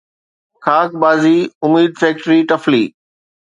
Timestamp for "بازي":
1.03-1.37